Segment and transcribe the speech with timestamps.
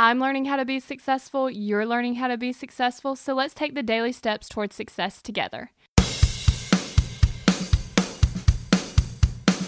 [0.00, 3.74] I'm learning how to be successful, you're learning how to be successful, so let's take
[3.74, 5.72] the daily steps towards success together.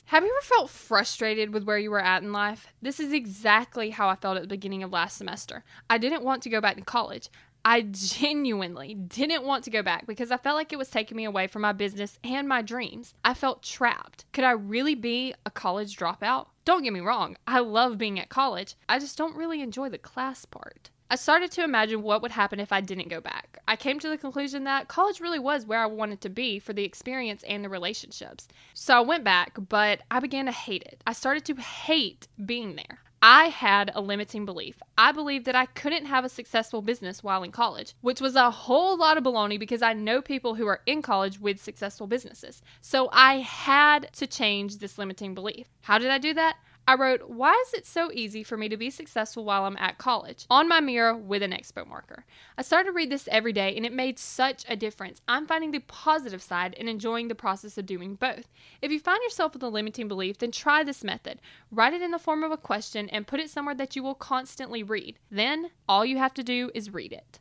[0.04, 2.68] Have you ever felt frustrated with where you were at in life?
[2.80, 5.64] This is exactly how I felt at the beginning of last semester.
[5.88, 7.28] I didn't want to go back to college.
[7.64, 11.24] I genuinely didn't want to go back because I felt like it was taking me
[11.24, 13.14] away from my business and my dreams.
[13.24, 14.26] I felt trapped.
[14.32, 16.46] Could I really be a college dropout?
[16.70, 18.76] Don't get me wrong, I love being at college.
[18.88, 20.90] I just don't really enjoy the class part.
[21.10, 23.58] I started to imagine what would happen if I didn't go back.
[23.66, 26.72] I came to the conclusion that college really was where I wanted to be for
[26.72, 28.46] the experience and the relationships.
[28.72, 31.02] So I went back, but I began to hate it.
[31.08, 32.99] I started to hate being there.
[33.22, 34.80] I had a limiting belief.
[34.96, 38.50] I believed that I couldn't have a successful business while in college, which was a
[38.50, 42.62] whole lot of baloney because I know people who are in college with successful businesses.
[42.80, 45.66] So I had to change this limiting belief.
[45.82, 46.56] How did I do that?
[46.86, 49.98] I wrote, Why is it so easy for me to be successful while I'm at
[49.98, 50.46] college?
[50.50, 52.24] on my mirror with an expo marker.
[52.58, 55.20] I started to read this every day and it made such a difference.
[55.28, 58.48] I'm finding the positive side and enjoying the process of doing both.
[58.82, 61.40] If you find yourself with a limiting belief, then try this method.
[61.70, 64.14] Write it in the form of a question and put it somewhere that you will
[64.14, 65.18] constantly read.
[65.30, 67.38] Then all you have to do is read it.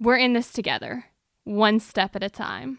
[0.00, 1.06] We're in this together,
[1.44, 2.78] one step at a time.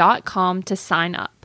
[0.63, 1.40] to sign up.